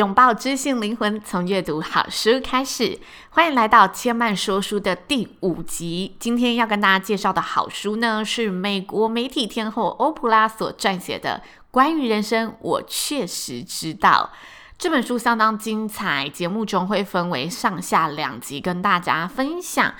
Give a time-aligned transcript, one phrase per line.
[0.00, 2.98] 拥抱知性灵魂，从阅读好书开始。
[3.28, 6.16] 欢迎来到千曼说书的第五集。
[6.18, 14.30] 今天要跟大家介绍的好书呢，是美国媒体天后欧普拉所撰写的《关于人生，我确实知道》
[14.78, 16.26] 这本书相当精彩。
[16.26, 19.92] 节目中会分为上下两集跟大家分享。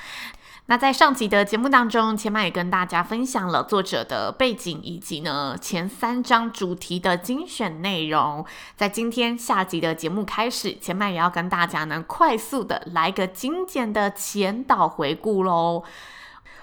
[0.71, 8.47] 那在上集的节目当中，千嫚也跟大家分享了作者的背景以及呢前三章主题的精选内容。
[8.77, 15.83] 在今天下集的节目开始，千嫚也要跟大家呢快速的来个精简的前导回顾喽。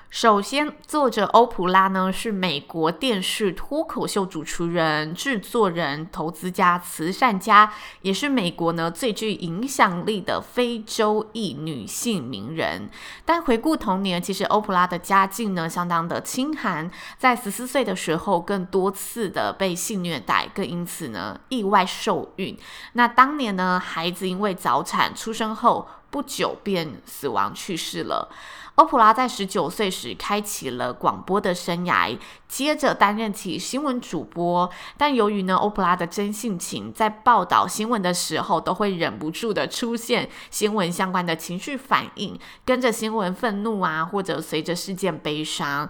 [0.10, 12.90] 首先，作者欧普拉呢是美国电视脱口秀主持人、制作人、投资家、慈善家，也是美国呢最具影响力的非洲裔女性名人。
[13.26, 22.58] 但回顾童年，其实欧普拉的家境呢相当的清寒，在十四岁的时候更多次的被性虐待，更因此呢意外受孕。
[22.94, 28.30] 那当年呢孩子因为早产出生后不久便死亡去世了。
[28.78, 32.16] 欧普拉在十九岁时开启了广播的生涯，
[32.48, 34.70] 接着担任起新闻主播。
[34.98, 45.90] 但由于呢，欧普拉的真性情，在报道新闻的时候都会忍不住的出现新闻相关的情绪反应，跟着新闻愤怒啊，或者随着事件悲伤。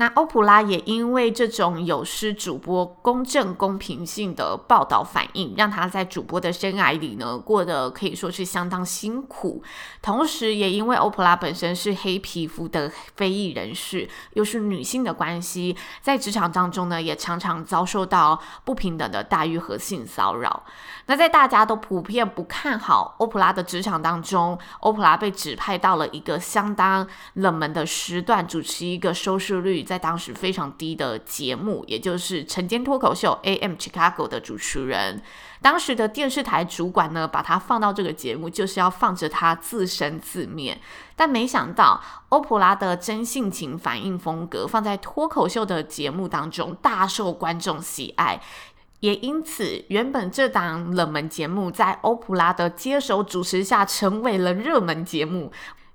[0.00, 9.62] 那欧普拉也因为这种有失主播公正公平性的报道反应，让他在主播的生涯里呢过得可以说是相当辛苦。
[10.00, 20.62] 同时，也因为欧普拉本身是黑皮肤的非裔人士，又是女性的关系，在职场当中呢也常常遭受到不平等的待遇和性骚扰。
[21.08, 35.20] 那在大家都普遍不看好欧普拉的职场当中，欧普拉被指派到了一个相当冷门的时段，主持一个收视率在当时非常低的节目，也就是晨间脱口秀 AM Chicago 的主持人。
[35.60, 40.80] 当时的电视台主管呢，把他放到这个节目，就是要放着他自生自灭。
[41.16, 48.40] 但没想到，欧普拉的真性情反应风格，放在脱口秀的节目当中，大受观众喜爱。
[49.00, 55.50] 也因此，原本这档冷门节目在欧普拉的接手主持下，成为了热门节目。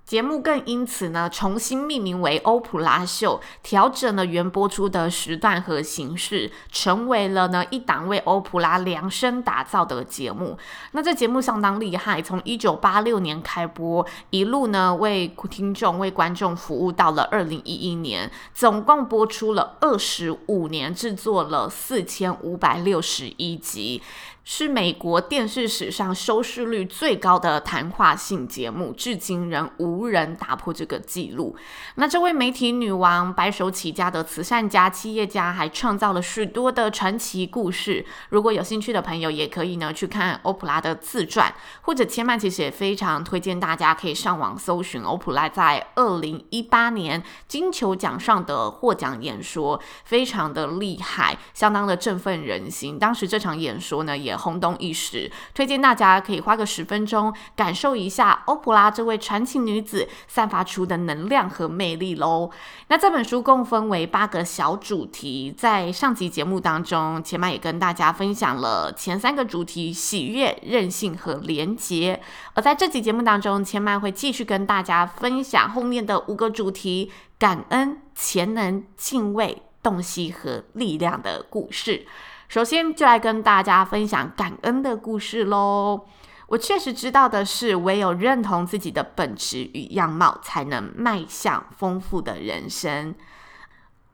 [0.06, 10.58] 节目更因此呢，重新命名为《欧普拉秀》，调整了原播出的时段和形式，成为了呢一档为欧普拉量身打造的节目。
[10.92, 24.04] 那这节目相当厉害，从一九八六年开播，一路呢为听众、为观众服务到了二零一一年，总共播出了二十五年，制作了四千五百六十一集。
[24.48, 31.56] 是美国电视史上收视率最高的谈话性节目，至今仍无人打破这个记录。
[31.96, 38.06] 那这位媒体女王，白手起家的慈善家、企业家，还创造了许多的传奇故事。
[38.30, 41.52] 如果有兴趣的朋友，也可以呢去看欧普拉的自传，
[41.82, 53.00] 或者千嫚其实也非常推荐大家可以上网搜寻欧普拉在二零一八年金球奖上的获奖演说，非常的厉害，相当的振奋人心。
[53.00, 54.35] 当时这场演说呢也。
[54.38, 62.50] 轰动一时，推荐大家可以花个十分钟感受一下欧普拉这位传奇女子散发出的能量和魅力喽。
[62.88, 72.22] 那这本书共分为八个小主题，在上集节目当中，千嫚也跟大家分享了前三个主题：喜悦、韧性和廉洁。
[72.54, 82.06] 而在这集节目当中，千嫚会继续跟大家分享后面的五个主题：感恩、潜能、敬畏、洞悉和力量的故事。
[82.48, 86.06] 首先，就来跟大家分享感恩的故事喽。
[86.48, 93.16] 我确实知道的是，唯有认同自己的本质与样貌，才能迈向丰富的人生。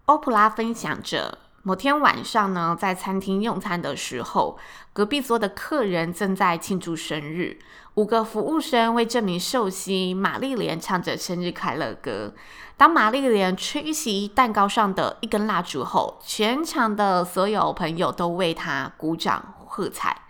[0.06, 4.58] 欧普拉分享着，某天晚上呢，在餐厅用餐的时候，
[4.94, 7.60] 隔壁桌的客人正在庆祝生日。
[7.94, 12.34] 五个服务生为这名寿星玛丽莲唱着生日快乐歌。
[12.78, 20.24] 当玛丽莲吹熄蛋糕上的一根蜡烛后，全场的所有朋友都为她鼓掌喝彩。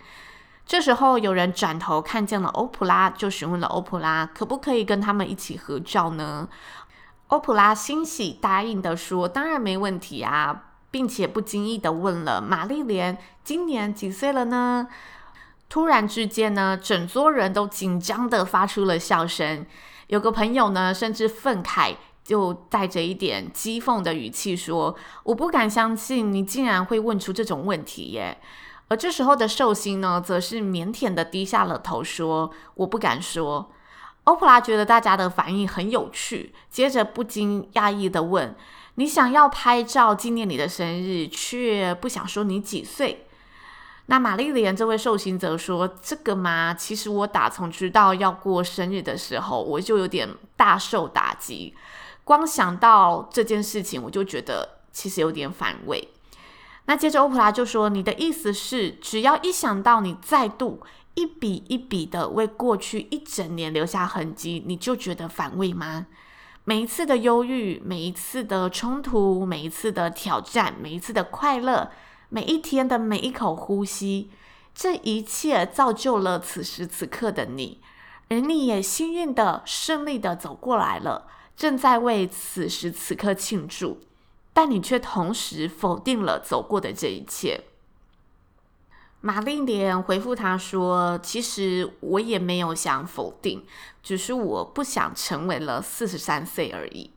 [0.66, 6.50] 这时候，有人转头看见了欧普拉，就询问了欧普拉可不可以跟他们一起合照呢？
[7.28, 14.88] 欧普拉欣喜答应的说：“当然没问题啊。”并且不经意的问了玛丽莲：“今年几岁了呢？”
[15.68, 19.66] 突然之间呢，整桌人都紧张的发出了笑声。
[20.08, 21.96] 有个朋友呢，甚至愤慨，
[22.26, 24.94] 就带着一点讥讽的语气说
[25.24, 28.38] ：“我不敢相信你竟然会问出这种问题耶。”
[28.90, 33.72] 而这时候的寿星呢，则是腼腆的低下了头说：“我不敢说。”
[34.26, 38.54] 欧普拉觉得大家的反应很有趣，接着不禁讶异的问
[38.96, 43.26] ：“你想要拍照纪念你的生日，却不想说你几岁？”
[44.08, 50.28] 那玛丽莲这位寿星则说：“这个嘛，其实我打从知道要过生日的时候，我就有点
[50.58, 51.74] 大受打击。
[52.24, 56.10] 光想到这件事情，我就觉得其实有点反胃。”
[56.86, 60.82] 那接着欧普拉就说：“你的意思是，只要一想到你再度
[61.14, 66.08] 一笔一笔的为过去一整年留下痕迹，你就觉得反胃吗？
[66.64, 71.92] 每一次的忧郁，每一次的冲突，每一次的挑战，每一次的快乐。”
[72.34, 74.30] 每一天的每一口呼吸，
[74.74, 77.82] 这一切造就了此时此刻的你，
[78.30, 81.28] 而你也幸运的顺利的走过来了，
[81.58, 84.00] 正在为此时此刻庆祝，
[84.54, 87.66] 但你却同时否定了走过的这一切。
[89.22, 93.64] 玛丽莲回复他说：“其实我也没有想否定，
[94.02, 97.12] 只是我不想成为了四十三岁而已。”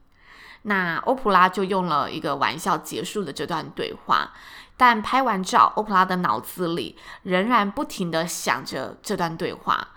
[0.67, 4.33] 那欧普拉就用了一个玩笑结束了这段对话。
[4.77, 9.89] 但拍完照，欧普拉的脑子里仍然不停地想着这段对话。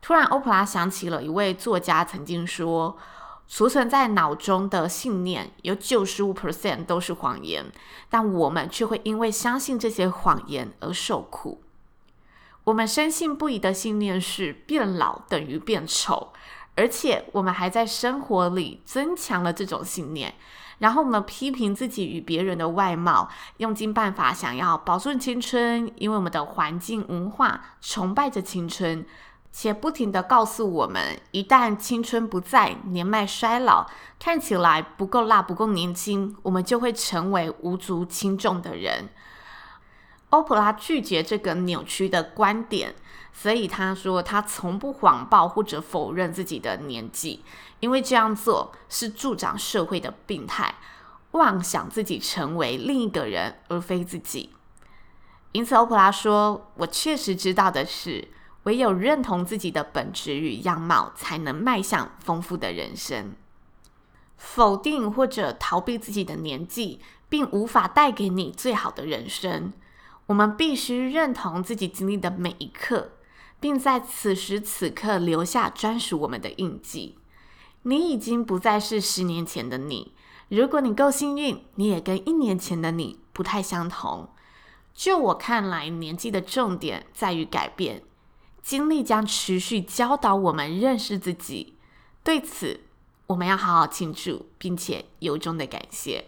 [0.00, 2.96] 突然，欧普拉想起了一位作家曾经说
[3.54, 7.70] ：“储存在脑中的信念有九十五 percent 都是谎言，
[8.08, 11.62] 但我们却会因为相信这些谎言而受苦。
[12.64, 16.32] 我们深信不疑的信念是变老等于变丑，
[16.76, 20.34] 而且我们还在生活里增强了这种信念。”
[20.80, 23.28] 然后我们批评自己与别人的外貌，
[23.58, 29.04] 用尽办法想要保住青春，因为我们的环境文化崇拜着青春，
[29.52, 33.86] 且不停地告诉我们，一旦青春不在，年迈衰老，
[34.18, 39.10] 看起来不够辣、不够年轻，我们就会成为无足轻重的人。
[40.30, 42.94] 欧普拉拒绝这个扭曲的观点，
[43.34, 47.44] 所以他说他从不谎报或者否认自己的年纪。
[47.80, 50.76] 因为这样做是助长社会的病态，
[51.32, 54.54] 妄想自己成为另一个人而非自己。
[55.50, 58.28] 因此，欧普拉说：“我确实知道的是，
[58.64, 63.32] 唯有认同自己的本质与样貌，才能迈向丰富的人生。
[64.36, 69.72] 否定或者逃避自己的年纪，并无法带给你最好的人生。
[70.26, 73.12] 我们必须认同自己经历的每一刻，
[73.60, 77.16] 并在此时此刻留下专属我们的印记。”
[77.84, 80.12] 你已经不再是十年前的你。
[80.48, 84.28] 如果你够幸运，你也跟一年前的你不太相同。
[84.94, 88.04] 就我看来，年纪的重点在于改变。
[88.62, 91.76] 经历将持续教导我们认识自己。
[92.22, 92.80] 对此，
[93.26, 96.26] 我们要好好庆祝，并且由衷的感谢。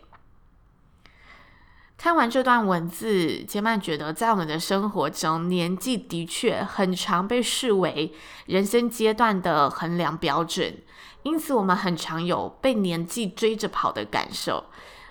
[1.96, 8.12] 看完这段文字，杰曼觉得，在我们的生活中，年纪的确很常被视为
[8.46, 10.82] 人生阶段的衡量标准。
[11.22, 14.64] 因此，我们很常有被年纪追着跑的感受，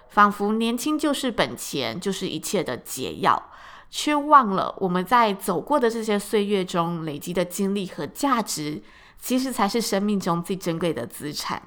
[0.10, 3.50] 仿佛年轻就是本钱，就是一切的解药，
[3.96, 8.82] 却忘了我们在走过的这些岁月中累积的经历和价值，
[9.20, 11.62] 其实才是生命中最珍贵的资产。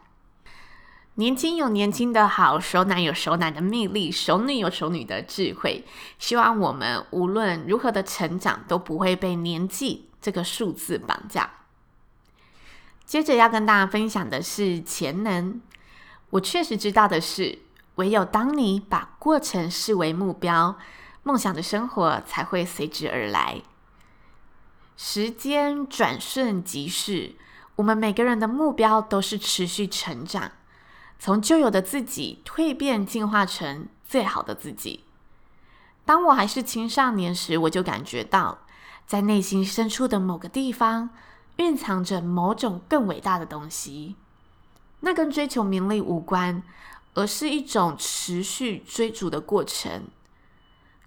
[1.14, 5.84] 年轻有年轻的好，熟男有熟男的魅力，熟女有熟女的智慧。
[6.18, 11.48] 希望我们无论如何的成长，都不会被年纪这个数字绑架。
[13.04, 15.60] 接着要跟大家分享的是潜能。
[16.30, 17.60] 我确实知道的是，
[17.94, 20.76] 唯有当你把过程视为目标，
[21.26, 23.62] 梦想的生活才会随之而来。
[24.96, 27.34] 时间转瞬即逝，
[27.74, 30.52] 我们每个人的目标都是持续成长，
[31.18, 35.02] 从旧有的自己蜕变进化成最好的自己。
[36.04, 38.58] 当我还是青少年时，我就感觉到，
[39.04, 41.10] 在内心深处的某个地方，
[41.56, 44.14] 蕴藏着某种更伟大的东西，
[45.00, 46.62] 那跟追求名利无关，
[47.14, 50.04] 而是一种持续追逐的过程。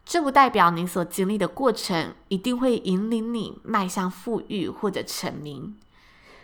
[0.09, 5.77] 这不代表你所经历的过程一定会引领你迈向富裕或者成名。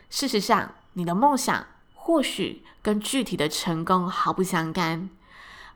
[0.07, 5.09] 事实上，你的梦想或许跟具体的成功毫不相干，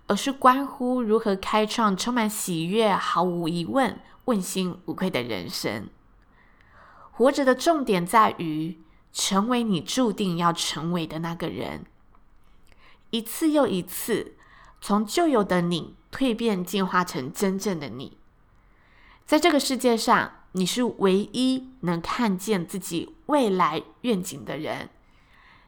[0.05, 5.89] 而是关乎如何开创充满喜悦、毫无疑问、问心无愧的人生。
[7.10, 8.77] 活着的重点在于
[9.12, 11.88] 成为你注定要成为的那个人。
[13.10, 14.36] 一次又一次，
[14.81, 18.17] 从旧有的你蜕变进化成真正的你。
[19.25, 24.89] 在这个世界上，你是唯一能看见自己未来愿景的人，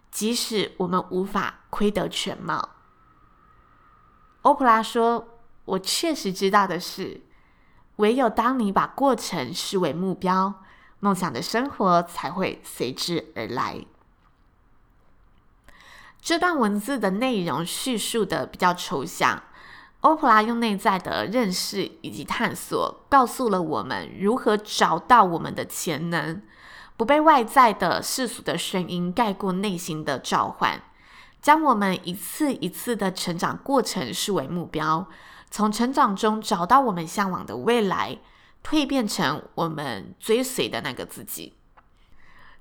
[0.10, 2.70] 即使我们无法窥得全貌。
[4.42, 5.28] 欧普拉说
[5.66, 7.22] ：“我确实知道的是，
[7.98, 10.64] 唯有当你把过程视为目标，
[11.00, 13.86] 梦想的生活才会随之而来。”
[16.22, 19.42] 这段文字的内容叙述的比较抽象，
[20.02, 26.44] 欧普拉用内在的认识以及探索，告诉了我们如何找到我们的潜能，
[26.96, 30.84] 不被外在的世俗的声音盖过内心的召唤，
[31.42, 35.08] 将我们一次一次的成长过程视为目标，
[35.50, 38.20] 从成长中找到我们向往的未来，
[38.64, 41.56] 蜕变成我们追随的那个自己。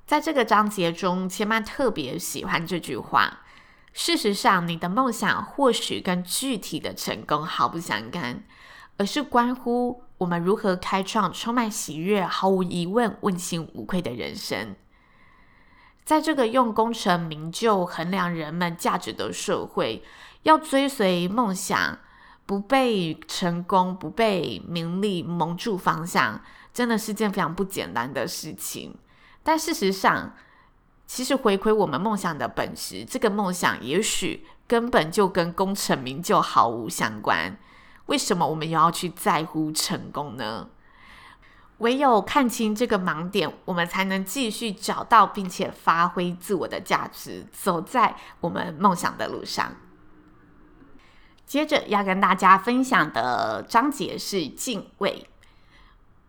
[0.06, 3.40] 在这个章节中，千曼特别喜欢这句话。
[3.92, 8.44] 事实上，你的梦想或许跟具体的成功毫不相干，
[8.96, 14.76] 而是关乎我们如何开创充满喜悦、毫无疑问、问心无愧的人生。
[16.04, 20.02] 在这个用功成名就衡量人们价值的社会，
[20.42, 21.98] 要追随梦想，
[22.46, 26.40] 不被成功、不被名利蒙住方向，
[26.72, 28.96] 真的是件非常不简单的事情。
[29.42, 30.34] 但事实上，
[31.12, 37.58] 其实回归我们梦想的本质，这个梦想也许根本就跟功成名就毫无相关。
[38.06, 40.68] 为什么我们要去在乎成功呢？
[41.78, 49.72] 唯有看清这个盲点，我们才能继续找到并且发挥自我的价值，走在我们梦想的路上。
[51.44, 55.26] 接着要跟大家分享的章节是敬畏。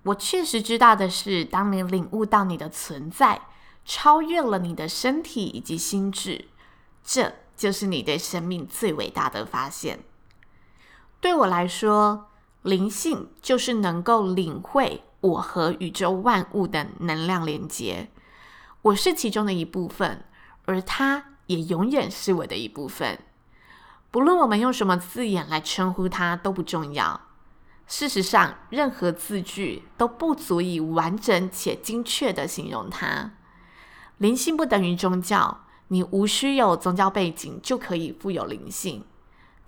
[0.02, 3.42] 我确实知道的是，当你领悟到你的存在，
[3.86, 6.46] 超越了你的身体以及心智，
[7.04, 10.00] 这就是你对生命最伟大的发现。
[11.20, 12.30] 对我来说，
[12.62, 18.10] 灵性就是能够领会我和宇宙万物的能量连接。
[18.84, 20.26] 我是其中的一部分，
[20.66, 23.20] 而它也永远是我的一部分。
[24.10, 27.22] 不论我们用什么字眼来称呼它都不重要。
[27.88, 33.34] 事实上，任何字句都不足以完整且精确地形容它。
[34.22, 39.04] 灵性不等于宗教，你无需有宗教背景就可以富有灵性。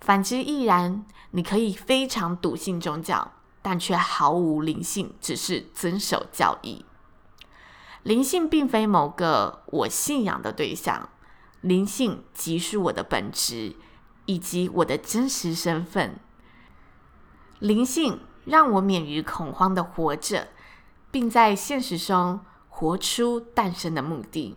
[0.00, 6.84] 反之亦然，你可以非常笃信宗教，但却毫无灵性，只是遵守教义。
[8.04, 11.08] 灵性并非某个我信仰的对象，
[11.60, 13.74] 灵性即是我的本质，
[14.26, 16.20] 以及我的真实身份。
[17.58, 20.46] 灵性让我免于恐慌地活着，
[21.10, 22.38] 并在现实中。
[22.76, 24.56] 活出诞生的目的。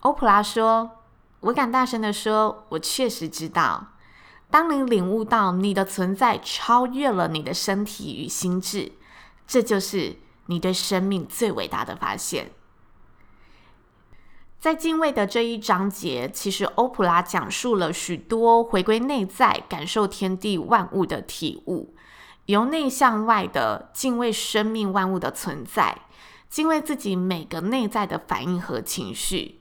[0.00, 0.92] 欧普拉说
[1.40, 3.88] ：“我敢大声地说，我确实知道，
[4.50, 8.92] 当你领悟到你的存在超越了你的身体与心智，
[9.46, 12.52] 这就是你对生命最伟大的发现。”
[14.58, 21.94] 在敬畏的这一章节，其实欧普拉讲述了许多回归内在、感受天地万物的体悟，
[22.46, 25.98] 由内向外的敬畏生命万物的存在。
[26.50, 29.60] 敬畏自己每个内在的反应和情绪，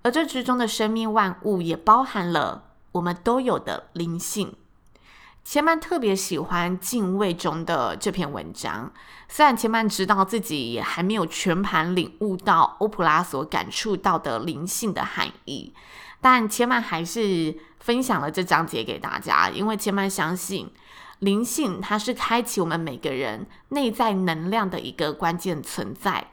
[0.00, 4.56] 而这之中的生命万物也包含了我们都有的灵性。
[5.44, 8.90] 千曼特别喜欢敬畏中的这篇文章，
[9.28, 15.74] 虽然千曼知道自己也还没有全盘领悟到欧普拉所感触到的灵性的含义，
[16.22, 20.72] 但千曼还是分享了这章节给大家，因为千曼相信。
[21.20, 26.32] 灵性，它是开启我们每个人内在能量的一个关键存在。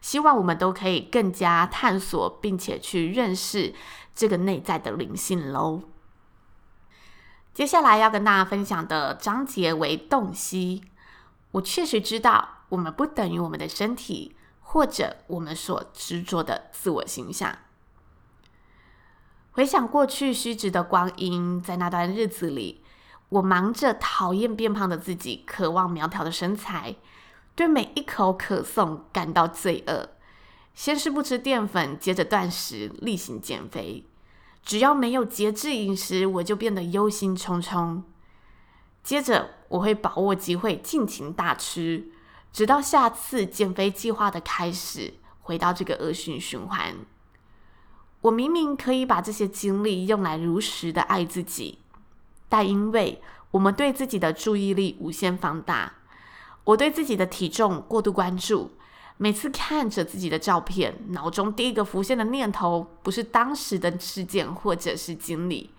[0.00, 3.74] 希望我们都可以更加探索，并且去认识
[4.14, 5.82] 这个内在的灵性喽。
[7.54, 10.82] 接下来要跟大家分享的章节为洞悉。
[11.52, 17.56] 我确实知道，我们不等于我们的身体，或者我们所执着的自我形象。
[19.52, 22.83] 回想过去虚掷的光阴，在那段日子里。
[23.34, 26.94] 我忙着讨厌变胖的自己，渴望苗条的身材，
[27.56, 30.10] 对每一口可颂感到罪恶。
[30.72, 34.04] 先是不吃淀粉，接着断食，例行减肥。
[34.62, 38.02] 只要没有节制饮食，我就变得忧心忡忡。
[39.02, 42.10] 接着，我会把握机会尽情大吃，
[42.52, 46.94] 直到下次减肥计划的开始，回到这个恶性循环。
[48.22, 51.80] 我明明可以把这些精力用来如实的爱自己。
[52.48, 55.94] 但因为我们对自己的注意力无限放大，
[56.64, 58.72] 我对自己的体重过度关注，
[59.16, 65.70] 每次看着自己的照片，脑中第一个浮现的念头不是当时的事件或者是经历，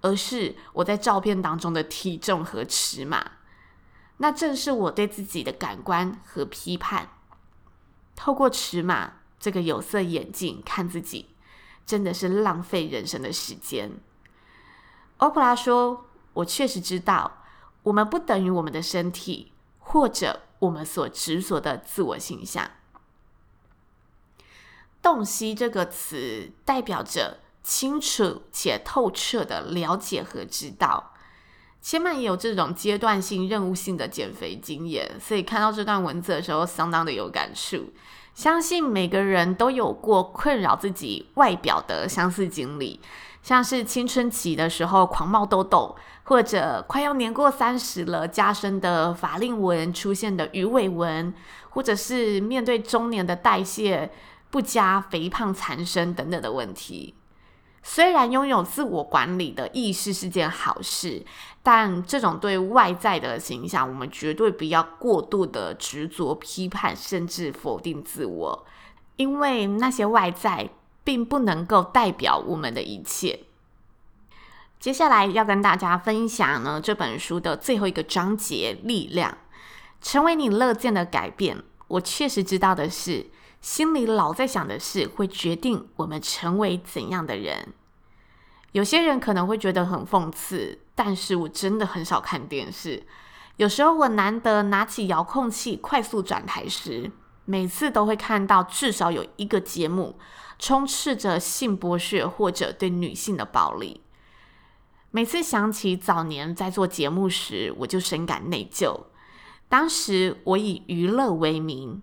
[0.00, 3.32] 而是我在照片当中的体重和尺码。
[4.18, 7.08] 那正是我对自己的感官和批判。
[8.14, 11.30] 透过尺码这个有色眼镜看自己，
[11.84, 13.90] 真的是浪费人生的时间。
[15.22, 17.44] 欧普拉说：“我确实知道，
[17.84, 22.68] 我们不等于我们的身体，或者我们所执着的自我形象。”
[25.00, 31.11] 洞悉这个词代表着清楚且透彻的了解和知道。
[31.82, 37.90] 千曼也有这种阶段性、任务性的减肥经验，所以看到这段文字的时候，相当的有感触。
[38.34, 42.98] 相信每个人都有过困扰自己外表的相似经历，
[43.42, 51.34] 像是青春期的时候狂冒痘痘，或者快要年过三十了加深的法令纹出现的鱼尾纹，
[51.70, 54.10] 或者是面对中年的代谢
[54.50, 57.14] 不佳、肥胖缠身等等的问题。
[57.84, 61.24] 虽然拥有自我管理的意识是件好事，
[61.64, 68.64] 但这种对外在的形象，我们绝对不要过度的执着、批判，甚至否定自我，
[69.16, 70.70] 因为那些外在
[71.02, 73.40] 并不能够代表我们的一切。
[74.78, 79.38] 接下来要跟大家分享呢，这本书的最后一个章节——力量，
[80.00, 81.62] 成为你乐见的改变。
[81.88, 83.26] 我确实知道的是。
[83.62, 87.72] 心里老在想的事，会决定我们成为怎样的人。
[88.72, 93.06] 有些人可能会觉得很讽刺，但是我真的很少看电视。
[93.58, 97.12] 有时候我难得拿起遥控器快速转台时，
[97.44, 100.18] 每次都会看到至少有一个节目
[100.58, 104.00] 充斥着性剥削或者对女性的暴力。
[105.12, 109.02] 每次想起早年在做节目时，我就深感内疚。
[109.68, 112.02] 当时我以娱乐为名。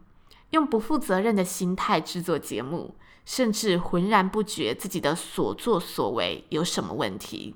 [0.51, 7.55] 用不负责任的心态制作节目，甚至浑然不觉自己的所作所为有什么问题。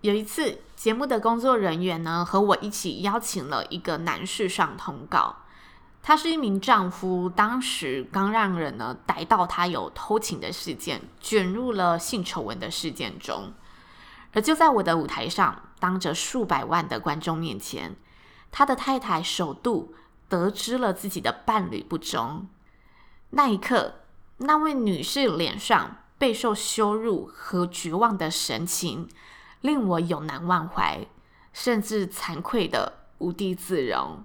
[0.00, 5.36] 有一次，节目的工作人员呢和我一起邀请了一个男士上通告。
[6.02, 13.52] 他是一名丈夫，当时刚让人呢逮到他有偷情的事件，卷入了性丑闻的事件中。
[14.32, 17.96] 而就在我的舞台上，当着数百万的观众面前，
[18.50, 19.94] 他的太太首度。
[20.34, 22.48] 得知了自己的伴侣不忠，
[23.30, 24.00] 那一刻，
[24.38, 29.08] 那位女士脸上备受羞辱和绝望的神情，
[29.60, 31.06] 令我永难忘怀，
[31.52, 34.24] 甚至惭愧的无地自容。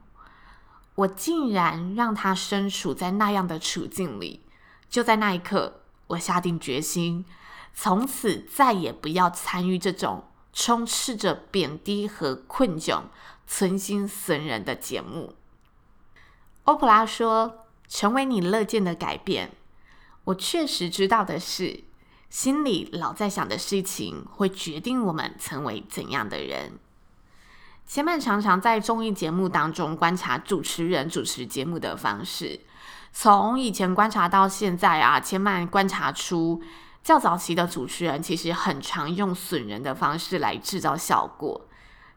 [0.95, 4.41] 我竟然让她身处在那样的处境里。
[4.89, 7.23] 就在那一刻，我下定决心，
[7.75, 13.03] 从此再也不要参与这种充斥着贬低和困窘、
[13.45, 15.35] 存心损人的节目。
[16.69, 19.49] 欧普拉说：“成为你乐见的改变。”
[20.25, 21.83] 我确实知道的是，
[22.29, 26.77] 心里老在想的事情会决定我们成为怎样的人。
[27.87, 32.59] 千曼常常在综艺节目当中观察主持人主持节目的方式，
[33.11, 36.61] 从以前观察到现在啊，千曼观察出
[37.01, 41.65] 较早期的主持人其实很常用损人的方式来制造效果。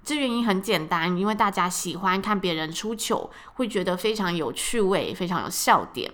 [0.05, 6.13] 这原因很简单，因为大家喜欢看别人出糗，会觉得非常有趣味，非常有笑点。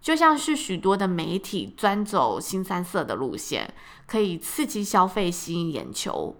[0.00, 3.74] 就像是许多的媒体专走新三色的路线，
[4.06, 6.36] 可以刺激消费、吸引眼球，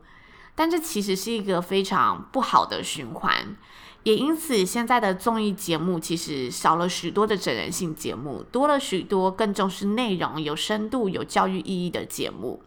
[0.54, 3.56] 但这其实是一个非常不好的循环。
[4.04, 12.62] 也因此，现在的综艺节目其实少了许多的整人性节目，多了许多更重视内容、有深度、有教育意义的节目。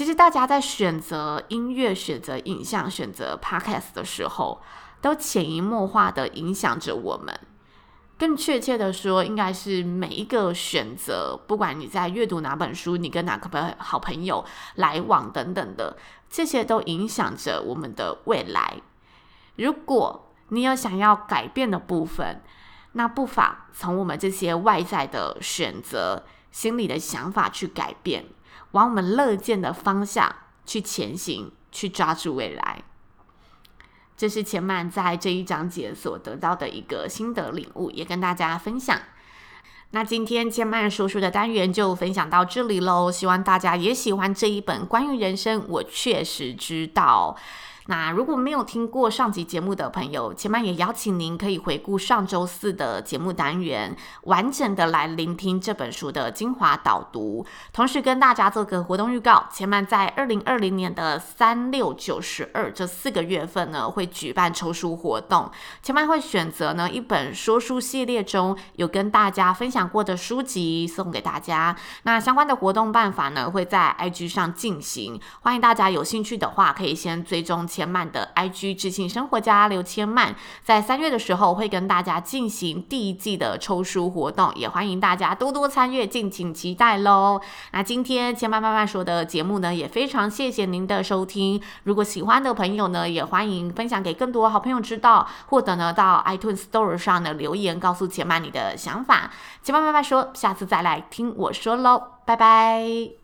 [0.00, 4.58] 其实大家在选择音乐、选择影像、选择 podcast 的时候，
[5.02, 7.38] 都潜移默化的影响着我们。
[8.18, 14.42] 更确切的说，应该是每一个选择，不管你在阅读哪本书，你跟哪个朋好朋友
[14.76, 15.98] 来往等等的，
[16.30, 18.80] 这些都影响着我们的未来。
[19.56, 22.40] 如果你有想要改变的部分，
[22.92, 28.24] 那不妨从我们这些外在的选择、心里的想法去改变。
[28.72, 32.82] 往我们乐见的方向去前行，去抓住未来。
[34.16, 39.00] 这是千曼在这一章节所得到的一个心得领悟，也跟大家分享。
[39.92, 47.36] 那今天千曼叔叔的单元就分享到这里喽，希望大家也喜欢这一本关于人生，我确实知道。
[47.90, 57.44] 那如果没有听过上集节目的朋友，前曼也邀请您可以回顾上周四的节目单元，完整的来聆听这本书的精华导读。
[57.72, 65.50] 同时跟大家做个活动预告，前曼在二零二零年的三六九十二这四个月份呢，会举办抽书活动。
[65.82, 71.74] 前曼会选择呢一本说书系列中有跟大家分享过的书籍送给大家。
[72.04, 87.40] 那相关的活动办法呢，会在 IG 上进行，欢迎大家有兴趣的话，可以先追踪千曼的 IG 知性生活家刘千曼，在三月的时候会跟大家进行第一季的抽书活动，也欢迎大家多多参与，敬请期待喽。
[87.72, 91.58] 那今天千曼慢慢说的节目呢，也非常谢谢您的收听。
[91.84, 99.30] 如果喜欢的朋友呢，也欢迎分享给更多好朋友知道，或者呢到 iTunes Store 上的留言告诉千曼你的想法。
[99.62, 103.19] 千曼慢慢说，下次再来听我说喽，拜拜。